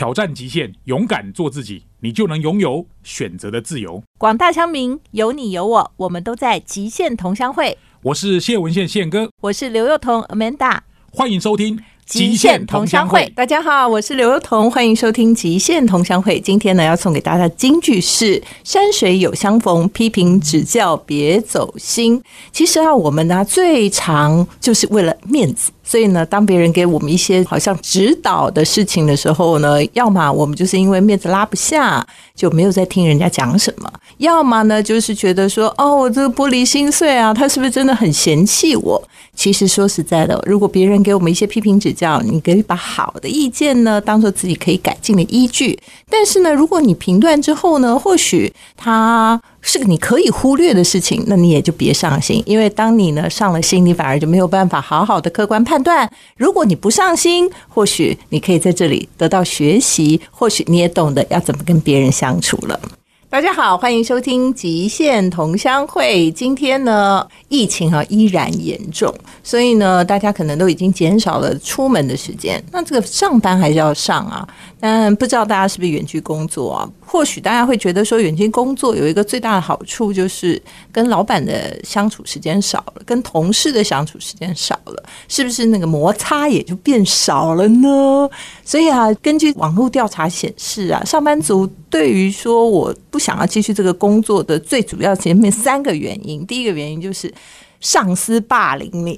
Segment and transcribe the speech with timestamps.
[0.00, 4.02] 挑战极限，勇敢做自己，你就能拥有选择的自由。
[4.16, 7.76] 广大乡民，有你有我，我们都在极限同乡会。
[8.04, 10.78] 我是谢文宪宪哥，我是刘幼彤 Amanda，
[11.12, 11.78] 欢迎收听。
[12.06, 16.40] 极限同乡会，大家好，我是刘幼彤，欢迎收听极限同乡会。
[16.40, 22.20] 今天呢，要送给大家的金句是“山水有相逢，批评指教别走心”。
[22.50, 39.02] 其实啊，我们呢最常就是为了面子，所以呢，当别人给我们一些好像指导的事情的时候呢，要么我们就是因为面子拉不下，就没有在听人家讲什么；要么呢，就是觉得说，哦，我这个玻璃心碎啊，他是不是真的很嫌弃我？
[39.34, 45.76] 其实说实在的，如果别人给我们一些批评指教，你可以把好的意见呢当做自己可以改进的依据。
[46.08, 52.42] 但是呢，如果你评断之后呢，或许他是个你可以忽略的事情，那你也就别上心。
[52.46, 56.10] 因为当你呢上了心，你反而就没有办法好好的客观判断。
[56.36, 62.80] 如果你不上心，或许你可以在这里得到学习，或许你也懂得要怎么跟别人相处了。
[63.28, 66.28] 大家好，欢迎收听极限同乡会。
[66.32, 69.14] 今天呢，疫情啊依然严重，
[69.44, 72.60] 所以呢，大家可能都已经减少了出门的时间。
[72.72, 74.44] 那这个上班还是要上啊，
[74.80, 76.90] 但不知道大家是不是远距工作啊？
[77.04, 88.28] 或许大家会觉得说，远距工作有一个最大的好处，就是跟老板的相处时间少了，跟同事的相处时间少了，是不是那个摩擦也就变少了呢？
[88.64, 91.70] 所以啊，根据网络调查显示啊，上班族。
[91.90, 97.34] 对于说我不想要继续这个工作的最主要前面三个原因，第一个原因就是
[97.80, 99.16] 上司霸凌你；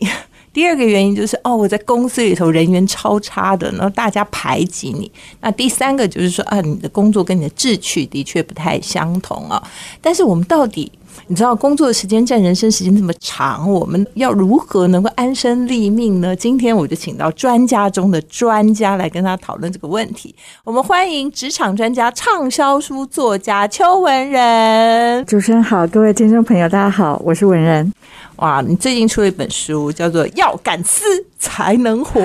[0.53, 9.63] 第二个原因就是哦我在公司里头人缘超差的，然后大家排挤你；那第三个就是说啊你的工作跟你的志趣的确不太相同啊。
[10.01, 10.91] 但是我们到底？
[11.27, 16.35] 你知道工作的时间占人生时间这么长，我们要如何能够安身立命呢？
[16.35, 20.35] 今天我就请到专家中的专家来跟他讨论这个问题。
[20.65, 25.25] 我们欢迎职场专家、畅销书作家邱文仁。
[25.27, 27.93] 主持人好，各位听众朋友，大家好，我是文仁。
[28.37, 31.05] 哇，你最近出了一本书，叫做《要敢撕
[31.39, 32.21] 才能活》。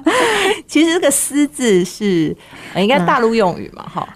[0.66, 2.36] 其实这个“撕”字是
[2.76, 3.84] 应该大陆用语嘛？
[3.92, 4.08] 哈。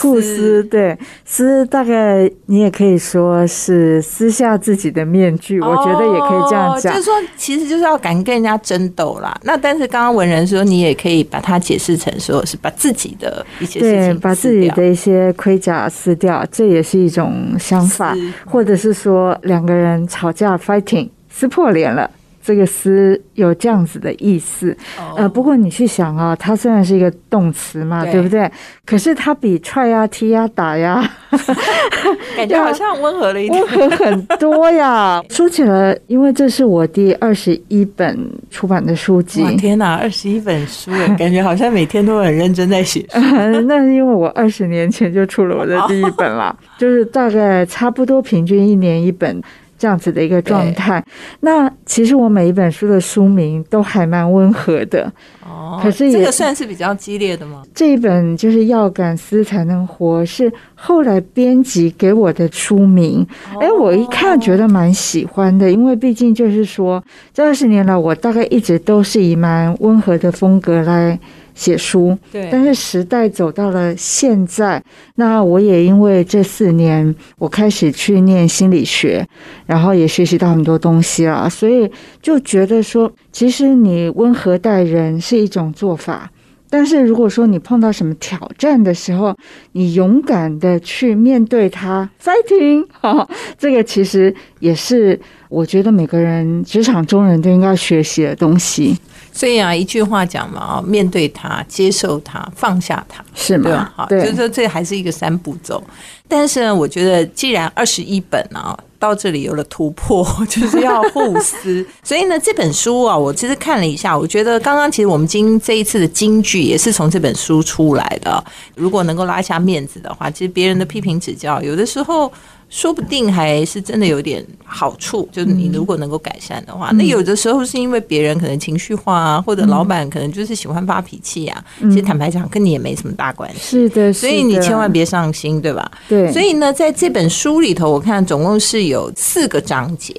[0.00, 6.94] 互撕对撕，大概你也可以说是撕下自己的面具，我觉得也可以这样讲。
[6.94, 9.36] 就是说，其实就是要敢跟人家争斗啦。
[9.44, 22.10] 那但是刚刚文人说，你也可以把它解释成说是把自己的一些事情，把自己的一些盔甲撕掉，这也是一种想法，或者是说两个人吵架 fighting 撕破脸了。
[22.44, 24.76] 这个诗有这样子的意思，
[25.16, 28.50] 呃，不过你去想啊，它虽然是一个动词嘛，对不对？
[28.84, 31.08] 可是它比踹呀、踢呀、打呀，
[32.36, 35.22] 感觉好像温和了一点，温和很多呀。
[35.30, 38.18] 说起来，因为这是我第二十一本
[38.50, 43.06] 出版的书籍，天哪，二十一本书， 感觉好像每天都很认真在写。
[43.12, 49.40] 那是因为我二十年前就出了我的第一本了，就是大概差不多平均一年一本。
[49.82, 51.04] 这样子的一个状态，
[51.40, 55.12] 那其实我每一本书的书名都还蛮温和的
[55.44, 55.80] 哦。
[55.82, 57.64] 可是这个算是比较激烈的吗？
[57.74, 63.26] 这一本就是要敢思才能活，是后来编辑给我的书名。
[63.60, 67.02] 哎，我一看觉得蛮喜欢的，因为毕竟就是说
[67.34, 71.18] 这二十年来，我大概一直都是以蛮温和的风格来。
[71.54, 74.82] 写书，对，但是时代走到了现在，
[75.16, 79.26] 那我也因为这四年，我开始去念心理学，
[79.66, 86.30] 然后也学习到很多东西了，所以就觉得说，其实你温和待人是一种做法，
[86.70, 89.36] 但是如果说你碰到什么挑战的时候，
[89.72, 95.20] 你勇敢的去面对它，fighting，哈，这个其实也是
[95.50, 98.96] 我觉得每个人职场中人都应该学习的东西。
[99.32, 103.90] 所以啊，一句话讲嘛，啊，面对它，接受它，放下它，是吗？
[103.96, 105.82] 好，就是说这还是一个三步骤。
[106.28, 111.84] 但是呢，我觉得既然二十一本啊，到这里有了突破，就是要互撕。
[112.02, 118.42] 所以呢，这本书啊，我其实看了一下，我觉得刚刚其实我们今这一次的金句也是从这本书出来的。
[118.74, 122.30] 如果能够拉下面子的话，其实别人的批评指教，有的时候。
[122.72, 131.62] 说不定还是真的有点好处，就是你如果能够改善的话，那有的时候是因为别人可能情绪化啊，或者老板可能就是喜欢发脾气啊。
[131.82, 133.60] 其实坦白讲，跟你也没什么大关系。
[133.60, 135.92] 是的，所以你千万别上心，对吧？
[136.08, 136.32] 对。
[136.32, 140.14] 所以呢，在这本书里头，我看总共是有四个章节，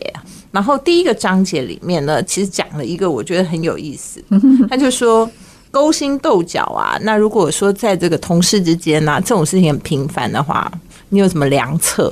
[0.52, 4.24] 然后第一个章节里面呢，其实讲了一个我觉得很有意思，
[4.70, 5.28] 他就说
[5.72, 10.72] 勾心斗角啊，那如果说在这个同事之间呢，这种事情很频繁的话。
[11.13, 12.12] 你有什么良策？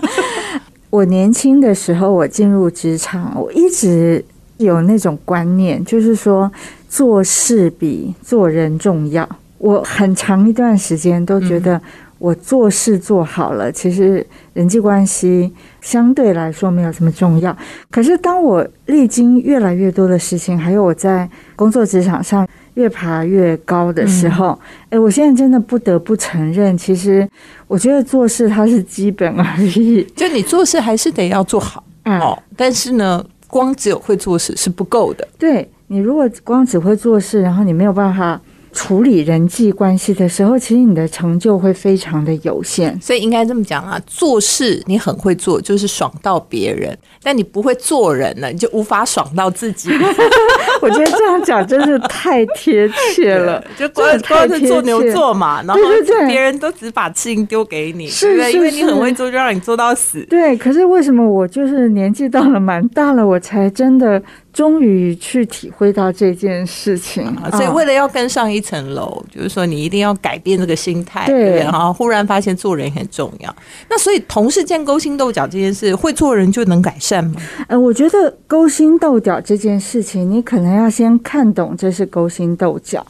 [0.88, 4.24] 我年轻的时候，我进入职场，我一直
[4.56, 6.50] 有那种观念，就是说
[6.88, 9.28] 做事比做人重要。
[9.58, 11.78] 我很长一段时间都觉得
[12.18, 17.54] 我做事做好了，其实人际关系相对来说没有这么重要。
[17.90, 24.58] 可是当我历经越来越多的事情，还有我在工作职场上越爬越高的时候，
[24.90, 27.28] 哎，我现在真的不得不承认，其实
[27.66, 30.02] 我觉得做事它是基本而已。
[30.16, 35.26] 就你做事还是得要做好嗯哦，但是呢，光只有会做事是不够的。
[35.38, 38.40] 对你如果光只会做事，然后你没有办法
[38.74, 43.00] 处理人际关系的时候，其实你的成就会非常的有限。
[43.00, 46.92] 所以应该这么讲啊，做事你很会做，就是爽到别人；
[47.22, 49.90] 但你不会做人了，你就无法爽到自己。
[50.82, 55.80] 我觉得这样讲真是太贴切了，就光光是做牛做马，然后
[56.26, 58.50] 别人都只把事情丢给你，是对不对？
[58.50, 60.20] 是因为你很会做，就让你做到死。
[60.28, 64.20] 对，可是为什么我就是年纪到了蛮大了，我才真的
[64.54, 67.26] 终于去体会到这件事情？
[67.42, 71.62] 啊所以啊为了要跟上一层楼，就是说你一定要改变这个心态，对对不对？
[71.64, 73.56] 然后忽然发现做人很重要。
[73.90, 77.34] 那所以同事间勾心斗角这件事，会做人就能改善吗？
[77.66, 83.04] 呃，我觉得勾心斗角这件事情，你可能要先看懂这是勾心斗角。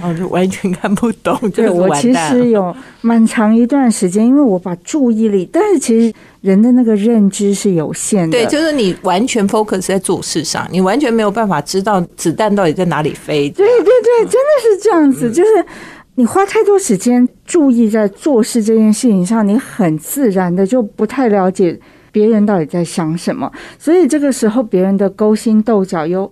[0.00, 2.14] 哦，就完全看不懂，就是对我其。
[2.14, 8.38] 实有蛮长一段时间，因为我把注意力，但是其实人的那个认知是有限的。
[8.38, 13.48] 对，就是你完全 focus 在做事上，你完全没有办法知道子弹到底在哪里飞。
[13.50, 15.50] 对对对，真的是这样子，就是
[16.14, 21.78] 你花太多时间注意在做事这件事情上，你很自然的就不太了解
[22.10, 26.30] 别人到底在想什么，所以这个时候别人的勾心斗角又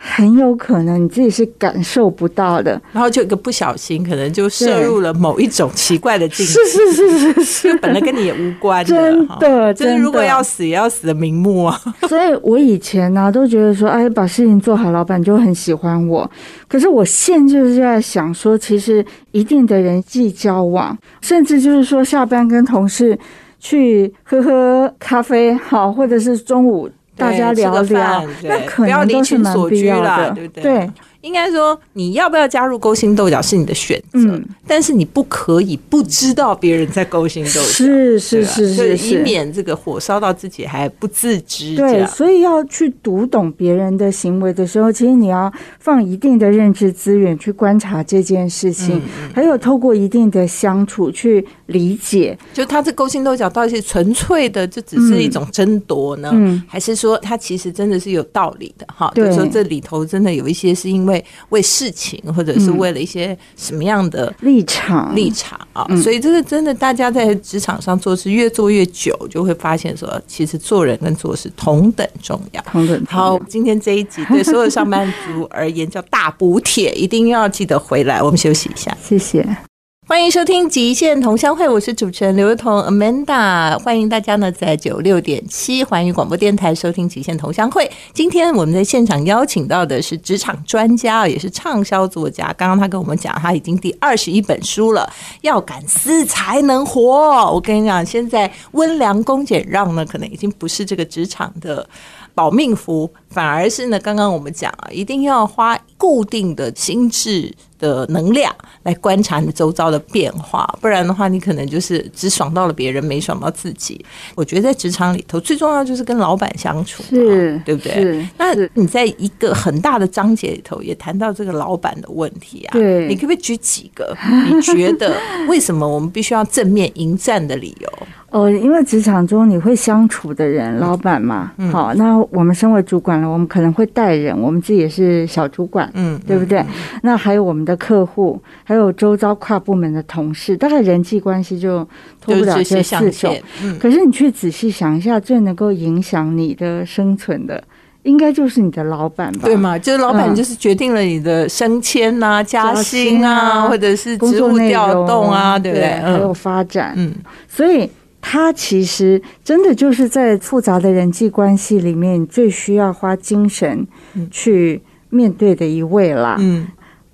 [0.00, 2.80] 很有可能你自己是感受不到的。
[2.92, 11.78] 然后就一个不小心，可能就摄入了某一种奇怪的境界，是是是是是，本来跟你也无关的，真的真就是如果要死，也要死的瞑目啊。
[12.08, 16.30] 所以我以前呢、都觉得说，哎，把事情做好，老板就很喜欢我。
[16.68, 23.18] 可是我现在就是在想说，其实一定的人际交往，甚至就是说下班跟同事
[23.58, 30.62] 去喝喝咖啡，好，或者是中午大家聊聊饭，那可能都是所蛮必要的，对不对？
[30.62, 39.28] 对，应该说，你要不要加入勾心斗角是你的选择，嗯但是你不可以不知道别人在勾心斗角，是是是是以。
[39.28, 41.74] 免这个火烧到自己还不自知。
[41.76, 52.38] 对，所以要去读懂别人的行为的时候，其实你要放一定的认知资源去观察这件事情，嗯还有透过一定的相处去理解。
[52.54, 58.86] 就他这勾心斗角到底是纯粹的，就只是一种争夺呢，嗯还是说他其实真的是有道理的？
[58.94, 72.62] 哈，就说这里头真的有一些是因为为为事情，或者是为了一些什么样的立场，立场啊，嗯所以这个真的，大家在职场上做事越做越久，就会发现说，其实做人跟做事同等重要。
[72.70, 78.22] 同等好，今天这一集对所有上班族而言叫大补帖，一定要记得回来。
[78.22, 78.96] 我们休息一下。
[79.02, 79.67] 谢谢。
[80.08, 87.84] 欢迎收听《极限同乡会》，我是主持人刘彤 Amanda，欢迎大家呢在九六点七环宇广播电台收听《极限同乡会》。
[88.14, 92.50] 今天我们在现场邀请到的是职场专家，也是畅销作家。
[92.56, 95.12] 刚刚他跟我们讲，他已经第二十一本书了，
[95.42, 97.04] 要敢死才能活。
[97.52, 101.86] 我跟你讲，现在温良恭俭让呢，可能已经不是这个职场的。
[102.34, 108.54] 保命符，反而是呢，刚刚我们讲啊，一定要花固定的心智的能量
[108.84, 114.02] 来观察你周遭的变化，不然的话，你可能就是只爽到了别人，没爽到自己。
[114.34, 118.26] 我觉得在职场里头最重要就是跟老板相处嘛，是对不对？
[118.38, 124.16] 那你在一个很大的章节里头也谈到这个老板的问题啊，对你可不可以举几个
[124.48, 125.16] 你觉得
[125.48, 127.88] 为什么我们必须要正面迎战的理由？
[128.30, 136.64] 哦，因为职场中你会相处的人，老板嘛，嗯好，那我们身为主管了，我们可能会带人，我们自己也是小主管，嗯，对不对？
[137.02, 141.86] 那还有我们的客户，还有周遭跨部门的同事，大概人际关系就
[142.20, 143.36] 脱就是不了这四种。
[143.62, 147.62] 嗯，可是你去仔细想一下，最能够影响你的生存的，
[148.02, 149.40] 应该就是你的老板吧？
[149.44, 149.56] 对？
[149.56, 149.78] 嘛？
[149.78, 155.88] 就是老板嗯就是决定了你的升迁呐、加加薪啊，或者是职工作调容动啊，对不对？
[156.00, 157.12] 还有嗯发展，嗯，
[157.48, 157.90] 所以
[158.20, 163.86] 他其实真的就是在复杂的人际关系里面最需要花精神
[164.30, 166.36] 去面对的一位啦。
[166.38, 166.66] 嗯，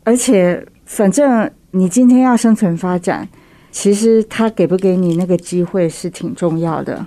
[0.04, 3.28] 而且反正你今天要生存发展，
[3.70, 7.06] 其实他给不给你那个机会是挺重要的。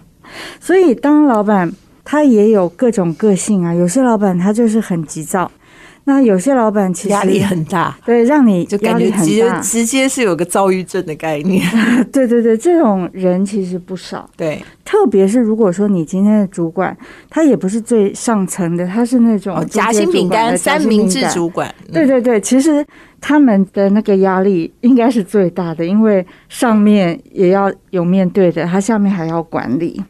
[0.60, 1.72] 所以当老板
[2.04, 5.52] 他也有各种个性啊，有些老板他就是很急躁。
[6.08, 9.62] 那有些老板其实压力很大，对，让你就感压力很觉直接。
[9.62, 11.62] 直接是有个躁郁症的概念。
[12.14, 14.30] 对对对，这种人其实不少。
[14.38, 16.96] 对，特别是如果说你今天的主管，
[17.30, 22.86] 他也不是最上层的，他是那种哦，夹心饼干三明治主管，嗯对对对，其实
[23.20, 30.02] 他们的那个压力应该是最大的，因为上面也要有面对的，他下面还要管理。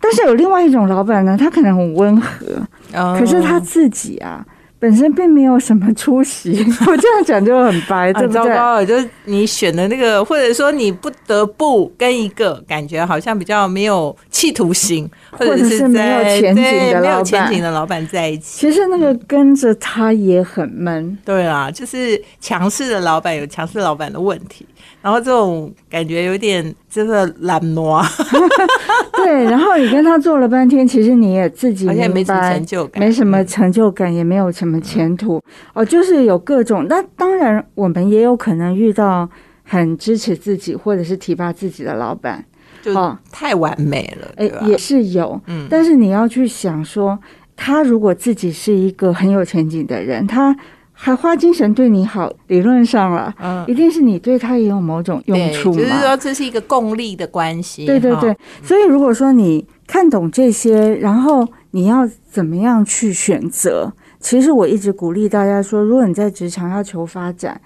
[0.00, 2.46] 但是有另外一种老板呢，他可能很温和，
[2.94, 4.44] 哦可是他自己啊
[4.78, 6.52] 本身并没有什么出息。
[6.86, 8.42] 我这样讲就很白，对很不对？
[8.42, 16.62] 糟糕了，就是你选的那个，或者说你不得不跟一个感觉好像比较没有企图心，或或者是是没有在前景
[17.00, 18.66] 没有前景的老板在一起。
[18.66, 21.16] 其实那个跟着他也很闷。
[21.24, 24.66] 对啊，就是强势的老板有强势老板的问题，
[25.06, 28.04] 然后这种感觉有点真的懒惰，
[29.14, 35.40] 对，然后你跟他做了半天，其实你也自己而且没什么成就感，没什么成就感，也没有什么前途。
[35.74, 36.84] 哦，就是有各种。
[36.88, 39.30] 那当然，我们也有可能遇到
[39.62, 42.44] 很支持自己或者是提拔自己的老板，
[42.86, 43.16] 哦。
[43.30, 45.40] 太完美了，哎也是有。
[45.46, 45.68] 嗯。
[45.70, 47.16] 但是你要去想说，
[47.54, 50.56] 他如果自己是一个很有前景的人，他
[50.98, 55.78] 还花精神对你好，理论上了，嗯一定是你对他也有某种用，处嘛。
[55.78, 63.92] 就是说这是一个共利的关系，哈对对对，所以如果说你看懂这些，然后你要怎么样去选择？
[64.18, 67.60] 其实我一直鼓励大家说，如果你在职场要求发展，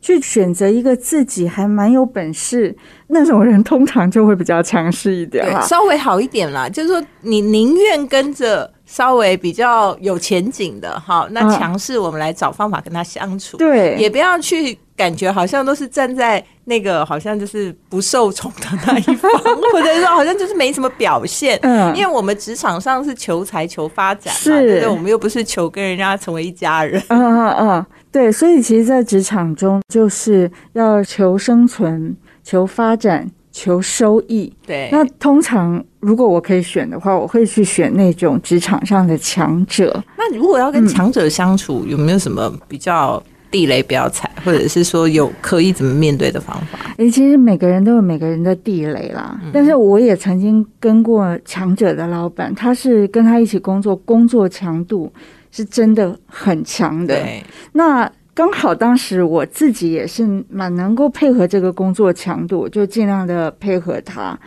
[0.00, 2.74] 去选择一个自己还蛮有本事
[3.08, 5.60] 那种人，通常就会比较强势一点对，啦。
[5.62, 19.30] 稍微好一点啦，就是说你宁愿跟着稍微比较有前景的哈，那嗯强势我们来找方法跟他相处，对，也不要去感觉好像都是站在那个好像就是不受宠的那一方，
[19.72, 21.58] 或者说好像就是没什么表现。
[21.62, 24.88] 嗯因为我们职场上是求财求发展嘛，是对不对？
[24.88, 27.02] 我们又不是求跟人家成为一家人。
[27.08, 34.52] 嗯嗯嗯，对，所以其实，在职场中，就是要求生存、求发展、求收益。
[34.66, 40.00] 对，那通常，如果我可以选的话，我会去选那种职场上的强者。
[40.16, 43.20] 那如果要跟强者相处，有没有什么比较
[43.50, 46.78] 地雷不要踩，或者是说有可以怎么面对的方法？
[46.98, 49.36] 诶，其实每个人都有每个人的地雷啦。
[49.52, 55.12] 但是我也曾经跟过强者的老板，他是跟他一起工作，工作强度
[55.50, 57.16] 是真的很强的。
[57.16, 64.38] 对，那刚好当时我自己也是蛮能够配合这个工作强度，就尽量的配合他。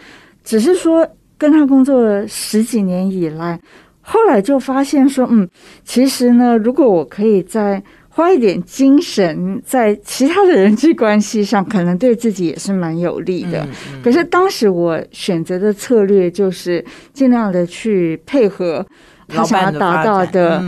[0.42, 1.06] 只是说
[1.40, 3.60] 跟他工作了十几年以来，
[4.02, 5.50] 后来就发现说，嗯，
[5.84, 13.62] 其实呢，如果我可以在花一点精神在其他的人际关系上，可能对自己也是蛮有利的。
[13.64, 18.86] 嗯嗯可是当时我选择的策略就是尽量的去配合
[19.30, 20.62] 他想要达到的。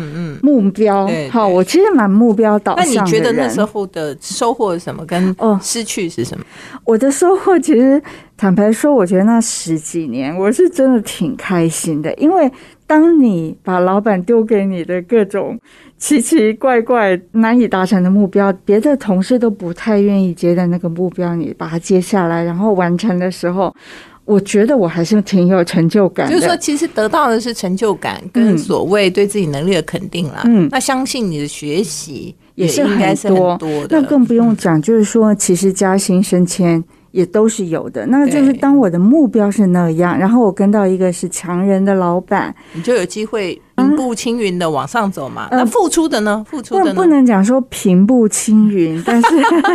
[0.43, 1.07] 目标。
[1.29, 5.05] 好，我其实蛮目标导那向的你觉得那时候的收获是什么？
[5.05, 6.43] 跟哦失去是什么？
[6.83, 8.01] 我的收获其实
[8.35, 12.51] 坦白说，我觉得那十几年我是真的挺开心的，因为
[12.87, 15.59] 当你把老板丢给你的各种
[15.97, 23.73] 奇奇怪怪、难以达成的目标，别的同事都不太愿意接的那个目标，你把它接下来，然后完成的时候，
[24.25, 26.33] 我觉得我还是挺有成就感的。
[26.35, 30.43] 就是说，其实得到的是成就感跟嗯所谓对自己能力的肯定啦。
[30.45, 33.87] 嗯那相信你的学习也是应该是很多多的。
[33.87, 38.05] 嗯那更不用讲，就是说，其实加薪升迁也都是有的。
[38.07, 45.47] 那就是当我的目标是那样，然后我跟到一个是强人的老板，你就有机会平步青云的往上走嘛。
[45.51, 46.43] 嗯那付出的呢？
[46.49, 46.93] 付出的呢？
[46.93, 49.27] 不不能讲说平步青云， 但是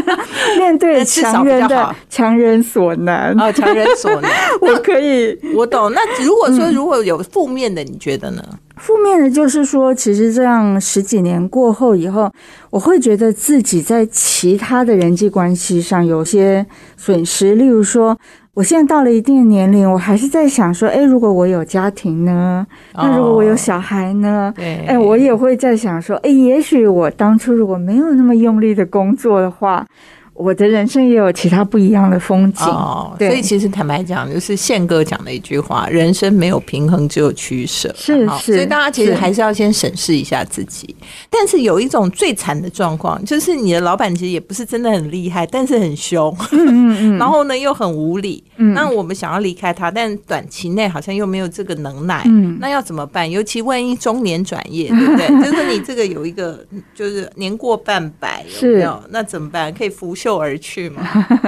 [0.59, 4.31] 面对强人的强人所难，啊，强人所难。
[4.61, 5.39] 我可以。
[5.55, 5.93] 我懂。
[5.93, 8.43] 那如果嗯说如果有负面的，你觉得呢？
[8.77, 12.31] 负面的就是说，其实这样十几年过后以后，
[12.71, 16.65] 我会觉得自己在其他的人际关系上有些
[16.97, 17.55] 损失。
[17.55, 18.17] 例如说，
[18.53, 22.67] 我现在到了一定的年龄，我还是在想说，诶，如果我有家庭呢？
[22.95, 24.53] 那如果我有小孩呢？
[24.55, 29.87] 对，哎，我也会在想说，哎，也许我当初如果没有那么用力的工作的话，
[30.37, 32.67] 我的人生也有其他不一样的风景。
[32.67, 37.89] 哦，对所以其实坦白讲，就是宪哥讲的一句话：人生没有平衡，只有取舍。
[37.89, 40.95] 好是是所以大家其实还是要先审视一下自己。
[41.31, 48.43] 但是有一种最惨的状况，就是你的老板其实也不是真的很厉害，但是很凶，嗯嗯嗯， 然后呢又很无理。
[48.59, 52.23] 嗯那我们想要离开他，但短期内好像又没有这个能耐。
[52.27, 53.31] 嗯那要怎么办？
[53.31, 55.27] 尤其万一中年转业，对不对？
[55.45, 56.65] 就是你这个有一个，
[56.95, 59.03] 就是年过半百，有没有？
[59.11, 59.73] 那怎么办？
[59.73, 61.05] 可以拂袖而去吗？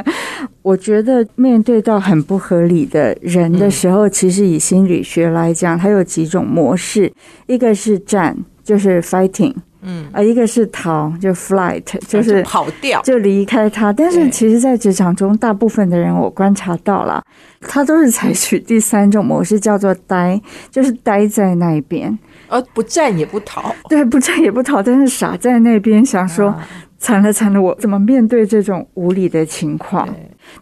[0.63, 7.13] 我觉得面对到很不合理的人的时候，其实以心理学来讲，它有几种模式，
[7.49, 9.53] 一个是战，就是 fighting。
[9.81, 13.93] 嗯，啊，一个是逃，就 flight，就是跑掉，就离开他。
[13.93, 17.23] 但是其实，在职场中，大部分的人我观察到了，
[17.61, 22.17] 他都是采取第三种模式，叫做呆，就是呆在那边，
[22.49, 23.75] 而不战也不逃。
[23.89, 30.09] 对，不战也不逃，但是傻在那边，想说啊惨了惨了，我怎么面对这种无理的情况？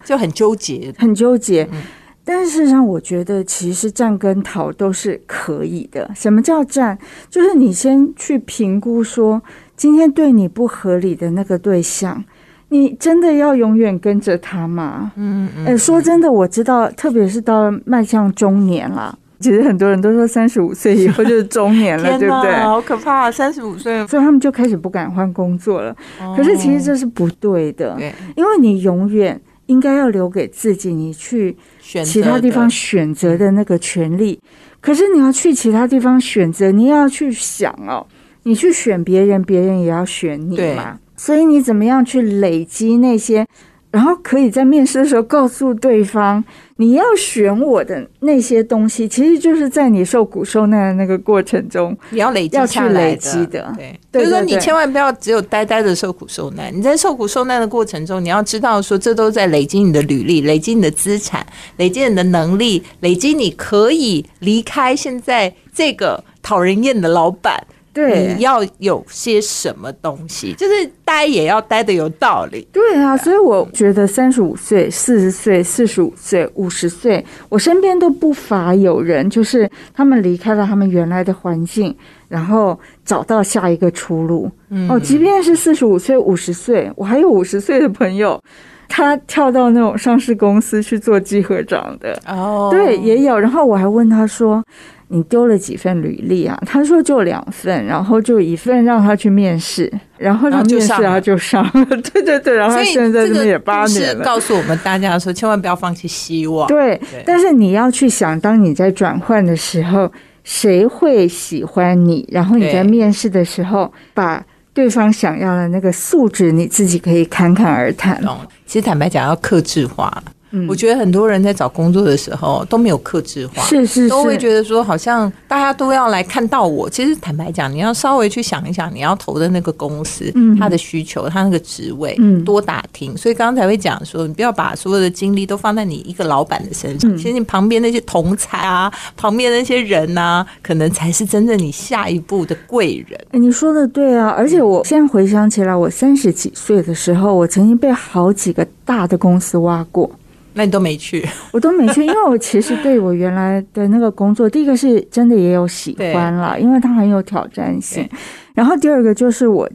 [0.05, 0.93] 就很纠结。
[0.99, 1.66] 很纠结。
[1.73, 1.83] 嗯
[2.28, 6.11] 但是事实上，我觉得其实战跟逃都是可以的。
[6.12, 6.99] 什么叫战？
[7.31, 9.40] 就是你先去评估说，
[9.76, 12.25] 今天对你不合理的那个对象，
[12.71, 15.12] 你真的要永远跟着他吗？
[15.14, 22.55] 嗯嗯，哎、说真的，我知道，特别是到迈向中年啦，其实很多人都说三十五岁以后就是中年了， 对不对？
[22.55, 23.31] 好可怕！
[23.31, 25.95] 三十五岁，所以他们就开始不敢换工作了。
[26.37, 34.40] 可是其实这是不对的，对因为你永远应该要留给自己，你去其他地方选择的那个权利。
[34.81, 38.07] 可是你要去其他地方选择，你要去想哦，
[38.45, 40.99] 你去选别人，别人也要选你嘛。
[41.16, 43.47] 所以你怎么样去累积那些，
[43.90, 46.45] 然后可以在面试的时候告诉对方，
[46.78, 56.71] 你要选我的那些东西，其实就是在你受苦受难的那个过程中，你要累积要去下来累积的对，对就是说你千万不要只有呆呆的受苦受难。
[56.76, 61.47] 你在受苦受难的过程中，你要知道说，这都在累积你的履历，累积你的资产，
[61.78, 67.64] 累积你的能力，累积你可以离开现在这个讨人厌的老板。
[67.97, 72.67] 对你要有些什么东西，就是待也要待的有道理。
[72.71, 81.97] 对啊，所以我觉得三十五岁、四十岁、四十五岁、五十岁，我身边都不乏有人，就是他们离开了他们原来的环境，
[82.29, 84.50] 然后找到下一个出路。
[84.69, 88.41] 嗯哦，即便是四十五岁、五十岁，我还有五十岁的朋友，
[88.88, 93.38] 他跳到那种上市公司去做稽核长的，哦对，也有。
[93.38, 94.62] 然后我还问他说
[95.08, 102.02] ：“你丢了几份履历啊？”他说就两份，然后就一份让他去面试，然后他面试后就上了他就上了。
[102.12, 104.25] 对对对，然后他现在在这边也八年了。
[104.25, 106.66] 告诉我们大家说，千万不要放弃希望。
[106.68, 110.10] 对对，但是你要去想，当你在转换的时候，
[110.44, 112.26] 谁会喜欢你？
[112.30, 118.20] 然后你在面试的时候，把对方想要的那个素质，你自己可以侃侃而谈。
[118.66, 120.22] 其实坦白讲，要克制化。
[120.50, 126.89] 嗯我觉得很多人在找工作的时候都没有克制化，是是都会，觉得说好像大家都要来看到我。
[126.89, 133.17] 其实坦白讲，你要稍微去想一想，你要投的那个公司，嗯它的需求，他那个职位，嗯多打听。
[133.17, 143.21] 所以刚刚才会讲说，你不要把所有的精力都放在你一个老板的身上，嗯其实你旁边那些同才啊，旁边那些人呐、可能才是真正你下一步的贵人。
[143.32, 150.11] 哎你说的对啊，而且我现在回想起来，我三十几岁的时候，我曾经被好几个大的公司挖过。
[150.56, 158.08] 那你都没去， 我都没去，因为我其实对我原来的那个工作，第一个是真的也有喜欢啦，因为它很有挑战性。
[158.54, 159.69] 然后第二个就是我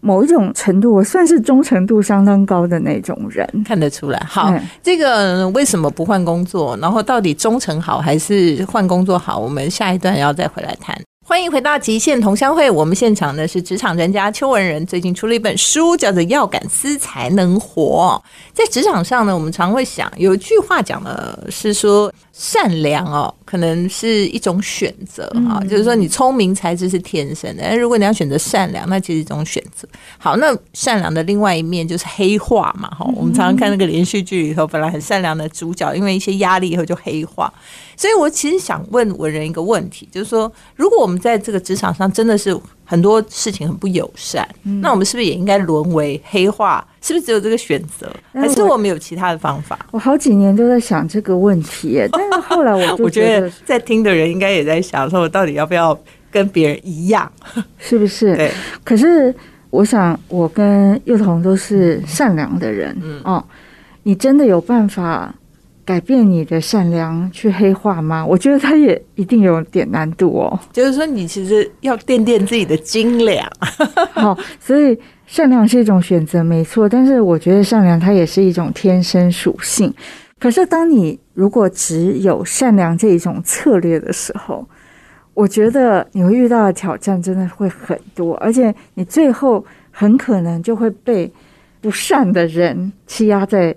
[0.00, 3.46] 某一种程度，我算是忠诚度相当高的那种人。
[3.62, 4.18] 看得出来。
[4.26, 6.76] 好，嗯这个为什么不换工作？
[6.78, 9.38] 然后到底忠诚好还是换工作好？
[9.38, 10.96] 我们下一段要再回来谈。
[11.32, 18.22] 欢迎回到极限同乡会，我们现场呢是职场专家邱文仁，最近出了一本书，叫做《要敢思才能活》。
[18.52, 29.86] 在职场上呢，我们常会想，有一句话讲的是说，善良哦，可能是一种选择哈、就是说你聪明才智是天生的，但如果你要选择善良，那其实是一种选择。
[30.16, 37.52] 好，那善良的另外一面就是黑化嘛，哈，我们常常看那个连续剧里头，本来很善良的主角，因为一些压力以后就黑化。
[37.94, 42.58] 所以我其实想问文人一个问题，就是说，如果我们在这个职场上真的是
[42.92, 44.46] 很多事情很不友善，
[44.82, 46.86] 那我们是不是也应该沦为黑化？
[47.00, 49.78] 是不是只有这个选择，还是我们有其他的方法？
[49.92, 55.98] 我好几年都在想这个问题耶， 但是后来我就我觉得在听的人应该也在想，说我到底要不要
[56.30, 57.32] 跟别人一样？
[57.80, 58.36] 是不是？
[58.36, 58.52] 对，
[58.84, 59.34] 可是
[59.70, 63.42] 我想，我跟幼童都是善良的人，嗯哦，
[64.02, 65.34] 你真的有办法
[65.84, 68.24] 改变你的善良去黑化吗？
[68.24, 70.58] 我觉得他也一定有点难度哦。
[70.72, 73.46] 就是说你其实要垫垫自己的斤两。
[74.12, 76.88] 好，所以善良是一种选择，没错。
[76.88, 79.92] 但是我觉得善良它也是一种天生属性。
[80.38, 84.66] 可是当你如果只有善良这一种策略的时候，
[85.34, 91.32] 我觉得你会遇到的挑战真的会很多，而且你最后很可能就会被
[91.80, 93.74] 不善的人欺压在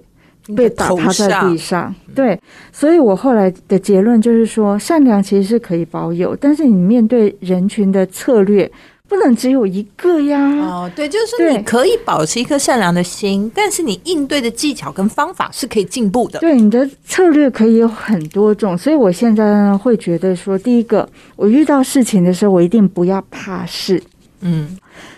[0.56, 1.94] 被打趴在地上。
[2.14, 2.40] 对，
[2.72, 8.70] 所以我后来的结论就是说，善良其实是可以保有，但是你面对人群的策略
[9.08, 10.40] 不能只有一个呀。
[10.60, 16.40] 哦，对，就是说你可以保持一颗善良的心，但是你应对的技巧跟方法是可以进步的。
[16.40, 24.02] 对，你的策略可以有很多种，所以我现在呢会觉得说，第一个，我遇到事情的时候，我一定不要怕事。
[24.42, 24.78] 嗯，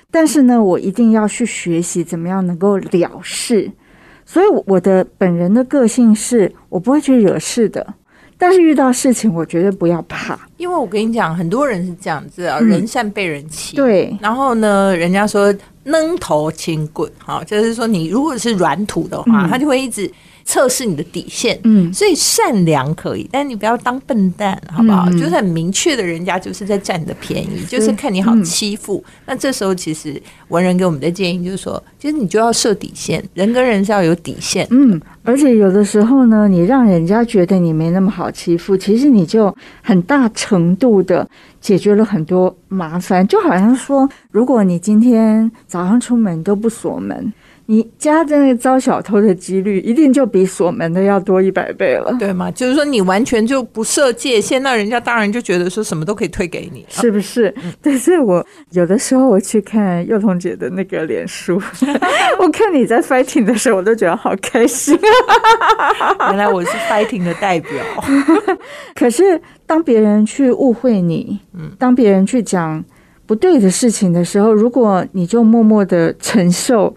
[0.10, 3.70] 但是呢，我一定要去学习怎么样能够了事。
[4.28, 7.94] 所以我的本人的个性是我不会去惹事的，
[8.38, 10.38] 但是遇到事情我绝对不要怕。
[10.58, 13.78] 因为我跟你讲，很多人是这样子啊，人善被人欺。
[13.78, 20.12] 对，然后呢，人家说愣头青棍，好，就是说你如果是软土的话，他就会一直。
[20.48, 25.12] 测试你的底线，嗯，所以善良可以，但你不要当笨蛋，好不好？
[25.12, 29.04] 就是很明确的，人家就是在占你的便宜，就是看你好欺负。
[29.26, 34.66] 那这时候其实文人给我们的建议就是说，其实你就要设底线，人跟人是要有底线。
[34.70, 41.30] 嗯，而且有的时候呢，你让人家觉得你没那么好欺负，其实你就很大程度的
[41.60, 43.28] 解决了很多麻烦。
[43.28, 47.34] 就好像说，如果你今天早上出门都不锁门。
[47.70, 52.50] 你家的那个遭小偷的几率，一定就比锁门的要多一百倍了，对吗？
[52.52, 57.54] 就是说你完全就不设界限，那人家当然就觉得说什么都可以推给你，是不是？
[57.82, 61.62] 对，所以我有的时候我去看幼童姐的那个脸书，
[62.40, 64.98] 我看你在 fighting 的时候，我都觉得好开心。
[66.30, 67.72] 原来我是 fighting 的代表。
[68.96, 72.82] 可是当别人去误会你，嗯，当别人去讲
[73.26, 76.96] 不对的事情的时候，如果你就默默的承受。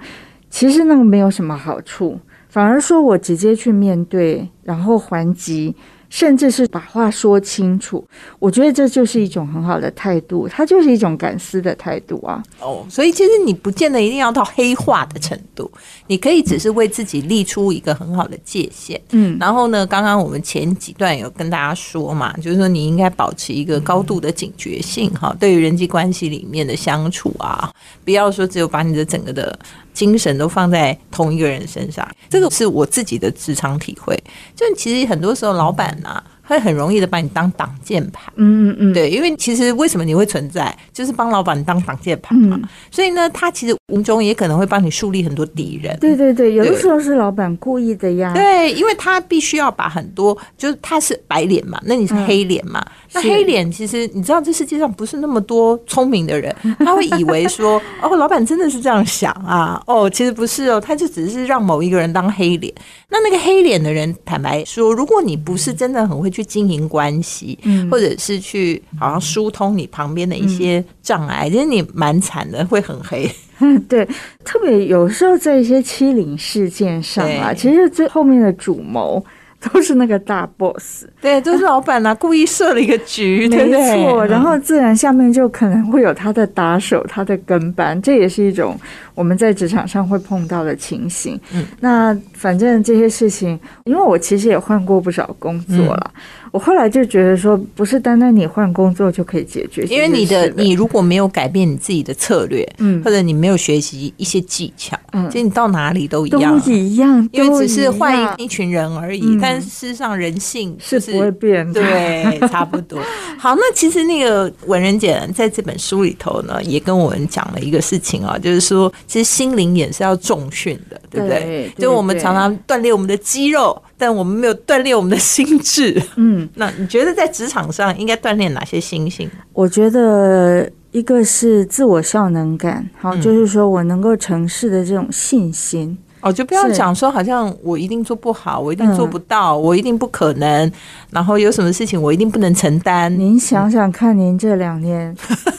[0.51, 5.75] 其实那个没有什么好处，反而说我直接去面对，然后还击。
[6.11, 8.05] 甚至是把话说清楚，
[8.41, 12.43] 我觉得这就是一种很好的态度，它就是一种敢思的态度啊。
[12.59, 15.71] 哦，所以其实你不见得一定要到黑化的程度，
[16.09, 19.01] 你可以只是为自己立出一个很好的界限。
[19.13, 27.73] 嗯，然后呢，刚刚我们前几段有跟大家说嘛，就是说你应该保持一个高度的警觉性哈，对于人际关系里面的相处啊，
[28.05, 29.57] 不要说只有把你的整个的
[30.01, 34.19] 精神都放在同一个人身上，这个是我自己的职场体会。
[34.57, 35.95] 就其实很多时候老板。
[36.03, 42.61] 啊，会很容易的把你当挡箭牌，嗯嗯嗯，对，因为其实为什么你会存在，就是帮老板当挡箭牌嘛，
[42.91, 45.97] 所以呢，他其实无中也可能会帮你树立很多敌人。
[46.01, 48.35] 对对对，有的时候是老板故意的呀。
[48.35, 52.85] 对，因为他必须要把很多，就是他是白脸嘛，那你是黑脸嘛。
[53.13, 62.73] 那黑脸其实你知道，这世界上不是那么多聪明的人，他会以为说， 哦，老板真的是这样想啊，哦，其实不是哦，他就只是让某一个人当黑脸。
[63.09, 67.59] 那那个黑脸的人，坦白说，如果你不是真的很会去经营关系，
[67.90, 73.31] 或者是去好像疏通你旁边的一些障碍，其实你蛮惨的，会很黑。
[73.88, 74.09] 对，
[74.44, 79.24] 特别有时候在一些欺凌事件上啊，其实最后面的主谋。
[79.73, 84.25] 都是那个大 boss，对，都是老板呐，故意设了一个局， 没错。
[84.27, 88.75] 然后自然下面就可能会有他的打手，他的跟班，这也是一种
[89.14, 91.38] 我们在职场上会碰到的情形。
[91.53, 96.11] 嗯，那反正这些事情，因为我其实也换过不少工作了。
[96.51, 109.39] 我后来就觉得说，不是单单你换工作就可以解决，因为你的你如果没有改变你自己的策略，嗯，或者你没有学习一些技巧，嗯，其实你到哪里都一样，都一样，因为只是换一群人而已。
[109.41, 112.99] 但事实上，人性是不会变，对，差不多。
[113.39, 121.71] 好，那其实那个文人姐在这本书里头呢，也跟我们讲了一个事情啊，就是说，其实心灵也是要重训的，对不对？
[121.79, 123.81] 就我们常常锻炼我们的肌肉。
[124.01, 129.31] 但我们没有锻炼我们的心智，嗯， 那你觉得在职场上应该锻炼哪些心性？
[129.53, 135.97] 我觉得一个是自我效能感，好，就是说我能够成事的这种信心。
[136.23, 140.71] 哦，就不要讲说好像我一定做不好，我一定做不到，我一定不可能，
[141.11, 143.11] 然后有什么事情我一定不能承担。
[143.19, 145.17] 您想想看，您这两年，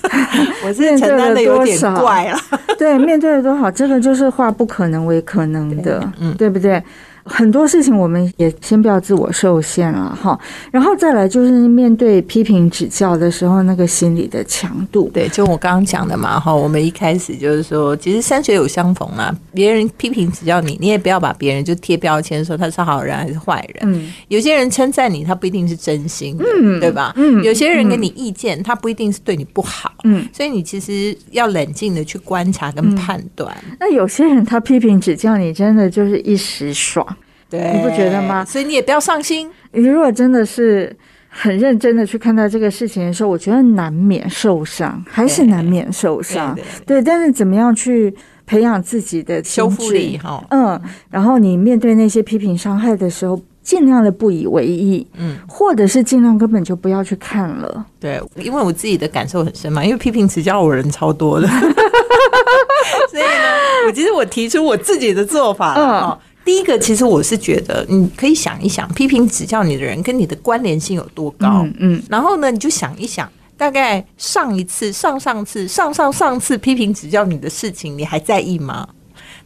[0.64, 2.38] 我这承担的有点怪了。
[2.78, 6.84] 对，面对了多少，这个就是化不可能为可能的，嗯，对不对？
[7.24, 10.40] 很多事情我们也先不要自我受限了哈，
[10.72, 15.10] 然后再来就是面对批评指教的时候，那个心理的强度。
[15.14, 23.94] 对，就我刚刚讲的嘛哈，我们一开始就是说，其实山水有相逢啊，别人批评指教你，你也不要把别人就贴标签说他是好人还是坏人。
[23.94, 27.14] 嗯，有些人称赞你，他不一定是真心，嗯，对吧？
[27.16, 29.94] 嗯，有些人给你意见，他不一定是对你不好。
[30.04, 33.56] 嗯，所以你其实要冷静的去观察跟判断。
[33.80, 37.06] 那有些人他批评指教你，真的就是一时爽。
[37.52, 38.44] 对，你不觉得吗？
[38.46, 39.52] 所以你也不要上心。
[39.74, 40.96] 你如果真的是
[41.28, 46.58] 很认真的去看待这个事情的时候，我觉得难免受伤，还是难免受伤。
[46.86, 48.14] 对，但是怎么样去
[48.46, 50.18] 培养自己的修复力？
[50.18, 57.86] 哈，嗯，然后你面对那些批评伤害的时候，尽量的不以为意，嗯，或者是尽量根本就不要去看了。
[58.00, 61.48] 对，因为我自己的感受很深嘛，因为批评词教我人超多的，
[63.10, 66.20] 所以呢，我其实我提出我自己的做法了。
[66.52, 71.66] 第一个，其实我是觉得，你可以想一想，批评指教你的人跟你的关联性有多高。
[71.80, 73.32] 嗯，然后呢，你就想一想。
[73.56, 78.86] 大概上一次、上上次、上上上次批评指教你的事情，你还在意吗？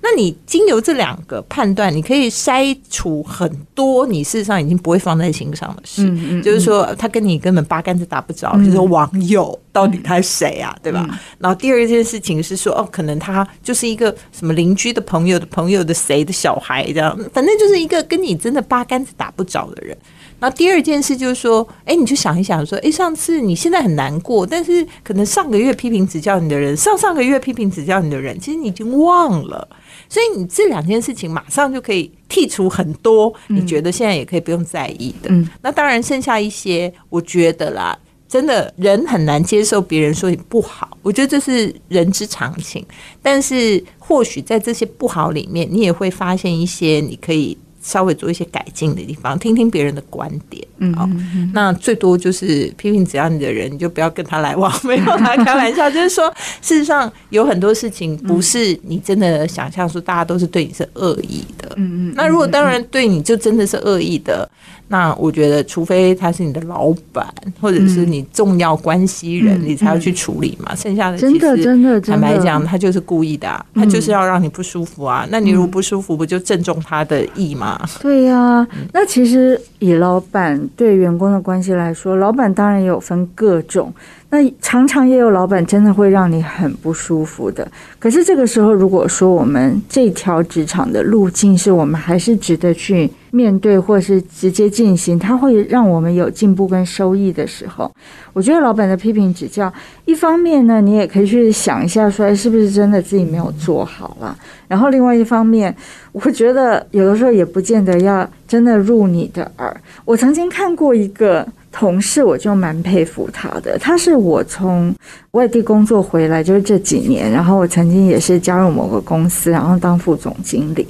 [0.08, 6.04] 那你经由这两个判断，你可以筛除很多你事实上已经不会放在心上的事。
[6.04, 11.20] 嗯嗯就是说，他跟你根本八竿子打不着，就是说网友到底他是谁啊，对吧？
[11.40, 19.98] 然后第二件事情是说，哦，可能他就是一个什么邻居的朋友的朋友的谁的小孩这样，反正就是一个跟你真的八竿子打不着的人。
[20.38, 29.68] 然后第二件事就是说，哎，你就想一想，说，哎，上次你现在很难过，但是可能上个月批评指教你的人，上上个月批评指教你的人，其实你已经忘了。
[30.10, 35.30] 所以你这两件事情马上就可以剔除很多，你觉得现在也可以不用在意的。
[35.30, 42.86] 嗯那当然剩下一些，我觉得啦，真的人很难接受别人说你不好，我觉得这是人之常情。
[43.22, 47.58] 但是或许在这些不好里面，你也会发现一些你可以。
[47.86, 50.66] 稍微做一些改进的地方，听听别人的观点。
[50.80, 51.08] 嗯好，
[51.54, 55.90] 那最多就是批评只要你的人，你就不要跟他来往， 没有啦，开玩笑。
[55.90, 61.72] 就是说，事实上有很多事情不是你真的想象说大家都是对你是恶意的。
[61.76, 64.50] 嗯嗯，那如果当然对你就真的是恶意的，
[64.88, 67.26] 那我觉得除非他是你的老板
[67.60, 70.76] 或者是你重要关系人，嗯你才要去处理嘛。
[70.76, 75.28] 剩下的真的真的坦白讲，他就是故意的、啊，他就是要让你不舒服啊。
[75.32, 77.80] 那你如果不舒服，不就正中他的意吗？
[78.00, 83.94] 对呀、嗯那其实以老板对员工的关系来说，老板当然也有分各种，
[84.30, 87.66] 那常常也有老板真的会让你很不舒服的。
[88.00, 97.90] 可是这个时候，如果说我们这条职场的路径是我们还是值得去面对，或是直接进行，它会让我们有进步跟收益的时候，
[98.34, 99.72] 我觉得老板的批评指教，
[100.06, 104.36] 一方面呢，你也可以去想一下，说是不是真的自己没有做好啦。
[104.68, 105.74] 然后另外一方面，
[106.12, 109.82] 我觉得有的时候也不见得要真的入你的耳。
[110.04, 113.78] 我曾经看过一个同事，我就蛮佩服他的。
[113.78, 114.96] 他是我从
[115.32, 120.88] 外地工作回来，就是这几年，然后我曾经也是加入某个公司，然后当副总经理。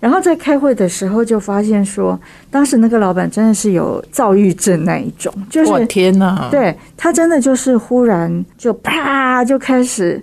[0.00, 2.18] 然后在开会的时候就发现说，
[2.50, 6.48] 当时那个老板真的是有躁郁症那一种，就是我天哪！
[6.50, 10.20] 对他真的就是忽然就啪就开始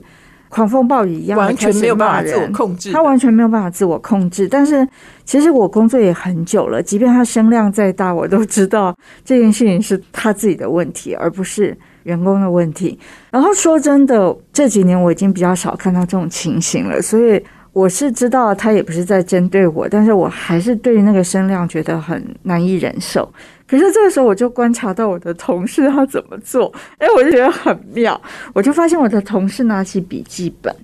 [0.52, 2.92] 狂风暴雨一样地完全没有办法自我控制。
[2.92, 4.48] 他完全没有办法自我控制。
[4.48, 4.88] 但是
[5.26, 13.00] 其实我工作也很久了，即便他声量再大，我都知道这件事情是他自己的问题，而不是员工的问题。
[13.32, 17.42] 然后说真的，这几年我已经比较少看到这种情形了，所以。
[17.74, 23.26] 我是知道他也不是在针对我，但是我还是对于那个声量觉得很难以忍受。
[23.72, 28.20] 可是这个时候，我就观察到我的同事他怎么做，哎，我就觉得很妙。
[28.54, 30.76] 我就发现我的同事拿起笔记本，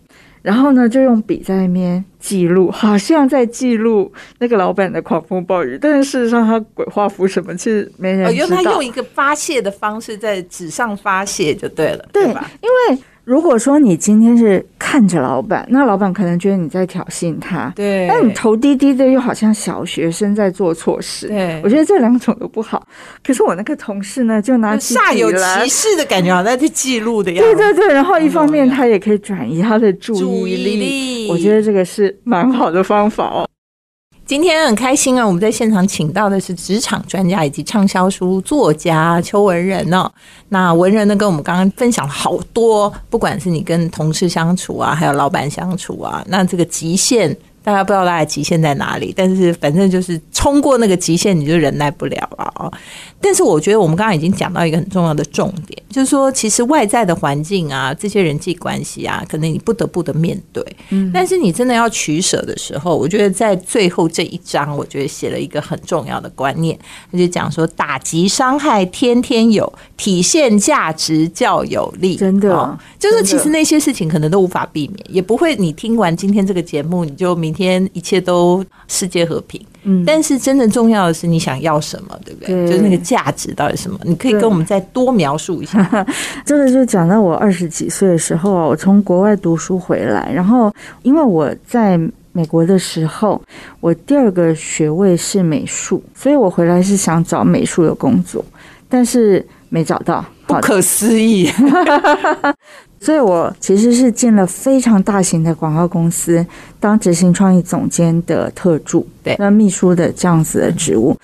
[0.42, 8.48] 然后呢，就用笔在那边记录，好像在记录那个老板的狂风暴雨，但是事实上他鬼画符什么，其实没人哦，知道。
[8.48, 12.50] 用他用一个发泄的方式在纸上发泄就对了，对对吧？
[12.62, 21.28] 因为如果说你今天是看着老板，那老板可能觉得你在挑衅他，对，那你头低低的，又好像小学生在做错事。
[21.28, 22.88] 对我觉得这两种都不好。
[23.22, 27.54] 可是我那个同事呢，就拿起煞有笔来其事的感觉，好像在记录的样子。
[27.54, 33.46] 对对对，然后一方面他也可以转移他的注意，力，我觉得这个是蛮好的方法哦。
[34.28, 35.26] 今天很开心啊！
[35.26, 40.12] 我们在现场请到的是职场专家以及畅销书作家邱文仁哦。
[40.50, 47.36] 那文仁呢，跟我们刚刚分享了好多，不管是你跟同事相处啊，还有老板相处啊，那这个极限。
[47.68, 52.72] 大家不知道大家极限在哪里，但是反正就是冲过那个极限，你就忍耐不了了哦。
[53.20, 60.66] 但是我觉得我们刚刚已经讲到一个很重要的重点，就是说，其实外在的环境啊，这些人际关系啊，可能你不得不的面对。
[60.92, 66.80] 嗯，但是你真的要取舍的时候，我觉得在最后这一章，我觉得写了一个很重要的观念，
[67.12, 72.16] 他就讲说，打击伤害天天有，体现价值较有力。
[72.16, 79.60] 真的哦就是其实那些事情可能都无法避免，也不会你听完今天这个节目，你就明天一切都世界和平。
[79.84, 82.54] 嗯，但是真正重要的是你想要什么，对不对？
[82.54, 83.98] 对就是那个价值到底是什么？
[84.04, 86.06] 你可以跟我们再多描述一下。
[86.46, 90.72] 这个就讲到我二十几岁的时候啊，我从国外读书回来，然后
[91.04, 92.00] 因为我在
[92.34, 93.42] 美国的时候，
[93.80, 98.44] 我第二个学位是美术，所以我回来是想找美术的工作，
[98.88, 100.24] 但是没找到。
[100.48, 101.52] 不可思议，
[103.08, 106.46] 所以我其实是进了非常大型的广告公司
[106.78, 111.16] 当执行创意总监的特助，对那秘书的这样子的职务。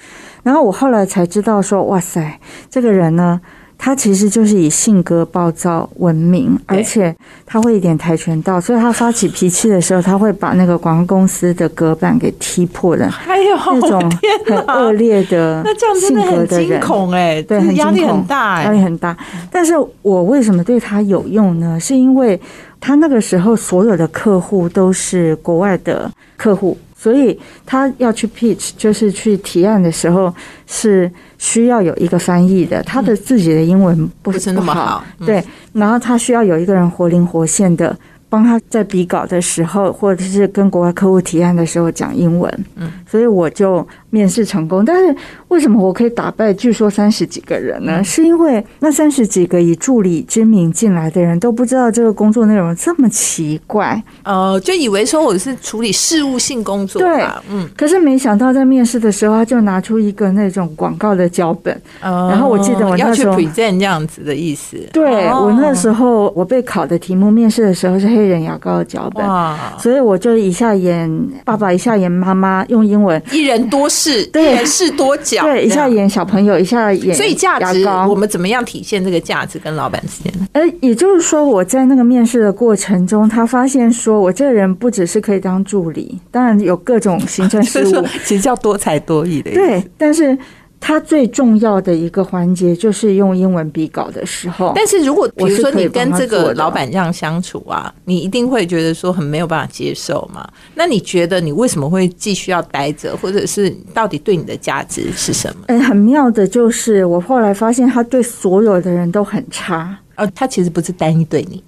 [0.43, 3.41] 然后我后来才知道说，哇塞，这个人呢，
[3.85, 7.13] 他其实就是以性格暴躁闻名，而且
[7.45, 16.79] 他会一点跆拳道，所以他发起脾气的时候，他会把那个广告公司的隔板给踢破的，哎呦，那种很恶劣的那这样真性的很惊格的人。
[16.79, 18.63] 恐哎，对，这很压力很大哎。
[18.63, 19.17] 压力很大。
[19.51, 21.77] 但是我为什么对他有用呢？
[21.77, 22.39] 是因为
[22.79, 30.33] 他那个时候所有的客户都是国外的客户，所以他要去 pitch，就是去提案的时候
[30.67, 31.11] 是
[31.49, 32.81] 需要有一个翻译的。
[32.83, 37.95] 他的自己的英文不不是那么好嗯对，然后他需要有一个人活灵活现的。
[38.33, 44.85] 帮他在比稿的时候，或者是跟国外客户提案的时候讲英文，嗯，所以我就面试成功。
[44.85, 45.15] 但是
[45.47, 48.03] 为什么我可以打败据说三十几个人嗯呢？
[48.03, 61.75] 是因为那三十几个以助理之名进来的人都不知道这个工作内容这么奇怪，呃，就以为说我是处理事务性工作对，嗯，可是没想到在面试的时候，他就拿出一个那种广告的脚本。
[61.99, 69.25] 然然后我记得我要去那时候 present 这样子的意思，对、哦我那时候我被考的题目，面试的时候是黑人牙膏的脚本。
[69.25, 71.09] 哇，所以我就一下演
[71.43, 75.83] 爸爸，一下演妈妈，用英文，一人多事，一对人事多角，对，一下。
[75.93, 80.39] 演小朋友，一下演所以价值我们怎么样体现这个价值跟老板之间的？
[80.53, 89.51] 呃，也就是说，我在那个面试的过程中，他发现说我这个人不只是可以当助理，当然有各种行政事务，其实叫多才多艺的。
[89.51, 90.35] 对，但是
[90.85, 100.45] 他最重要的一个环节就是用英文比稿的时候，但是如果比如说你跟这个老板这样相处啊，你一定会觉得说很没有办法接受嘛？
[100.75, 105.63] 那你觉得你为什么会继续要待着，或者是到底对你的价值是什么？
[105.67, 109.97] 哎，很妙的就是我后来发现他对所有的人都很差。
[110.15, 111.63] 呃，他其实不是单一对你，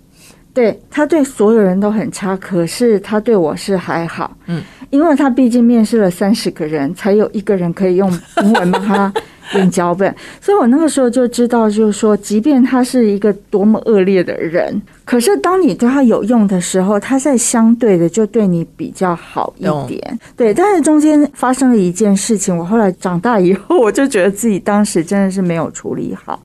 [0.56, 8.10] 对他对所有人都很差，可是他对我是还好，嗯，因为他毕竟面试了三十个人，才有一个人可以用
[8.42, 9.14] 英文帮他
[9.54, 20.54] 演脚本，所以我那个时候就知道，就是说，即便他是一个多么恶劣的人，可是当你对他有用的时候，他在相对的就对你比较好一点，对。
[20.54, 26.40] 但是中间发生了一件事情，我后来长大以后，我就觉得自己当时真的是没有处理好。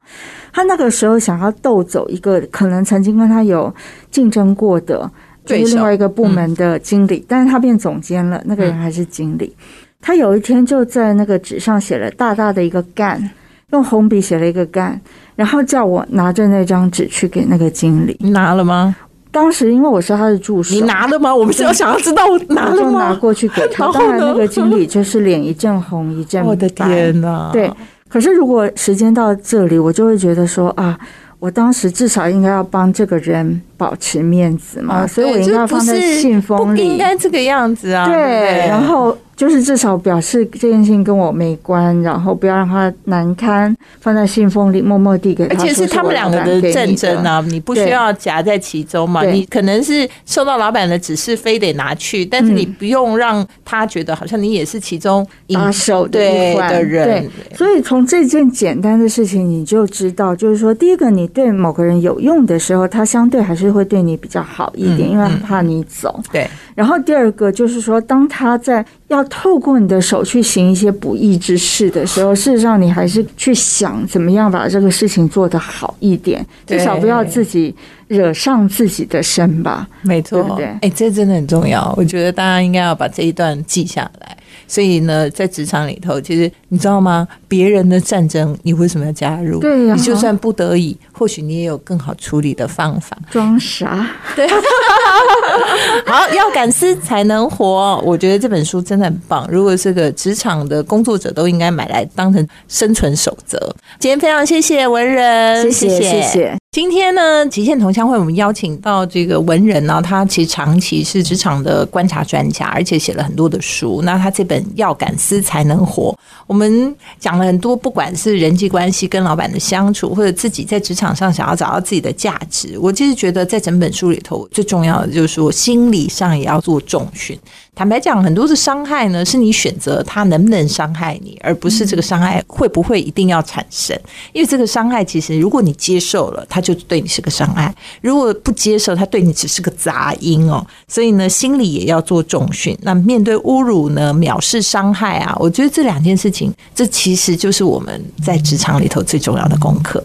[0.53, 3.73] 他那个时候想要斗走一个可能曾经跟他有
[4.11, 5.11] 竞争过的，
[5.45, 9.55] 就是另外一个部门的经理，但是他变总监了，那个人还是经理。
[10.01, 13.31] 他有一天就在那个纸上写了大大的一个干，
[13.73, 15.01] 用红笔写了一个干，
[15.37, 18.17] 然后叫我拿着那张纸去给那个经理。
[18.21, 18.97] 你拿了吗？
[19.33, 21.33] 当时因为我是他的助手，你拿了吗？
[21.33, 23.15] 我们是要想要知道我拿了吗就拿吗？
[23.21, 23.93] 过去给他。
[23.93, 26.49] 当然，呢那个经理就是脸一阵红一阵白。
[26.49, 27.51] 我的天哪！
[27.53, 27.71] 对，
[28.09, 30.99] 可是如果时间到这里，我就会觉得说啊，
[31.39, 36.99] 我当时至少应该要帮这个人保持面子嘛，啊，所以我应该要放在信封里不应。
[36.99, 38.07] 该这个样子啊。
[38.07, 45.55] 对，对，然后就是至少表示这件事情跟我没关，然后不要让他难堪，放在信封里默默递给他。
[45.55, 47.37] 而且是他们两个的战争啊。
[47.37, 49.25] 啊，你不需要夹在其中嘛。
[49.25, 57.57] 你可能是受到老板的指示，非得拿去，但是你嗯不用让他觉得好像你也是其中一把手的对的人对。
[57.57, 66.21] 所以从这件简单的事情，你就知道，就是说，第一个，你对某个人有用的时候，他相对还是会对你比较好一点，嗯因为他怕你走。
[66.31, 77.75] 对，然后第二个就是说，当他在要透过你的手去行一些不义之事的时候，事实上你还是去想怎么样把这个事情做得好一点，至少不要自己
[78.07, 79.87] 惹上自己的身吧。
[80.03, 81.93] 没错，对不对哎、这真的很重要。
[81.97, 84.37] 我觉得大家应该要把这一段记下来。
[84.71, 87.27] 所以呢，在职场里头，其实你知道吗？
[87.49, 89.59] 别人的战争，你为什么要加入？
[89.59, 93.19] 对呀你就算不得已，或许你也有更好处理的方法。
[93.33, 94.07] 装傻，
[94.37, 94.47] 对，
[96.07, 98.01] 好，要敢思才能活。
[98.07, 99.45] 我觉得这本书真的很棒。
[99.51, 103.59] 如果是个职场的工作者，都应该买来当成生存守则。
[103.99, 106.60] 今天非常谢谢文人，谢谢谢谢。
[106.73, 114.01] 今天呢，极限同乡会我们邀请到这个文人呢，他其实长期是职场的观察专家，而且写了很多的书。
[114.05, 116.13] 那他这本《要敢思才能活》，
[116.47, 127.37] 我们讲了很多，不管是人际关系跟老板的相处，或者自己在职场上想要找到自己的价值，我其实觉得在整本书里头，最重要的就是说，心理上也要做重训。
[127.75, 133.99] 坦白讲，很多的伤害呢，是你选择它能不能伤害你，而不是这个伤害会不会一定要产生。
[134.33, 140.67] 因为这个伤害，其实如果你接受了，它就对你是个伤害；如果不接受，它对你只是个杂音哦。
[140.89, 142.77] 所以呢，心里也要做重训。
[142.83, 149.99] 那面对侮辱呢、藐视、伤害啊，我觉得这两件事情，这其实就是我们在职场里头最重要的功课。